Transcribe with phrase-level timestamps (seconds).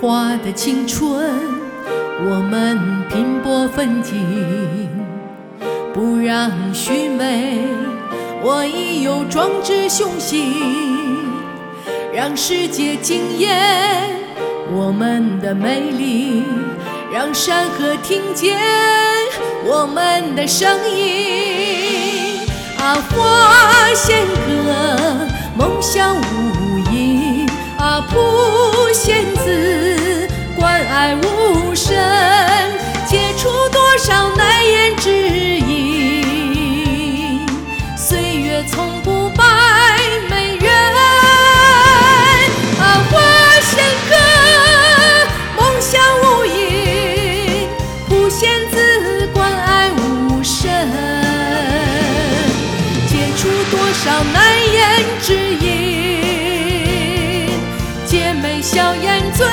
[0.00, 1.28] 花的青春，
[2.24, 2.78] 我们
[3.08, 4.88] 拼搏奋进，
[5.92, 7.58] 不让须眉。
[8.40, 10.54] 我已有壮志雄心，
[12.14, 14.08] 让世界惊艳
[14.72, 16.44] 我们的美丽，
[17.12, 18.56] 让山河听见
[19.64, 21.57] 我们的声音。
[53.88, 55.32] 多少难言之
[55.64, 57.48] 隐。
[58.04, 59.46] 姐妹笑颜最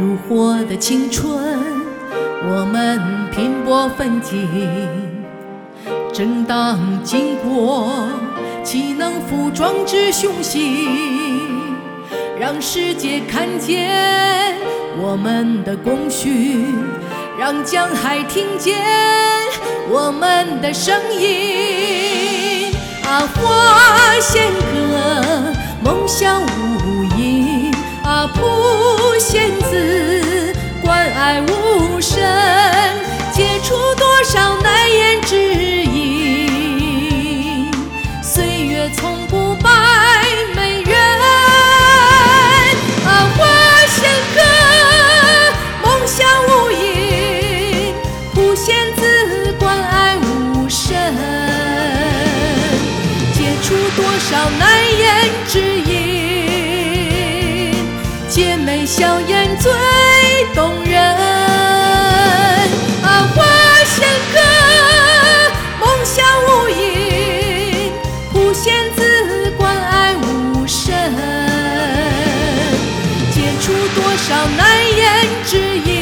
[0.00, 1.58] 如火的青春，
[2.48, 3.00] 我们
[3.32, 4.48] 拼搏奋进，
[6.12, 7.90] 正当经过，
[8.62, 10.86] 岂能负壮志雄心？
[12.38, 14.54] 让世界看见
[15.02, 16.76] 我们的功勋，
[17.36, 18.76] 让江海听见
[19.90, 22.72] 我们的声音。
[23.04, 25.52] 啊，花仙歌，
[25.82, 26.97] 梦想无
[53.98, 54.62] 多少难
[54.96, 55.92] 言之隐。
[58.28, 59.72] 姐妹笑颜最
[60.54, 61.02] 动人。
[63.02, 63.44] 啊，花
[63.84, 64.38] 仙歌，
[65.80, 66.72] 梦想无垠。
[68.32, 70.94] 普贤子，关爱无声，
[73.32, 74.60] 结出多少难
[74.96, 75.97] 言之隐。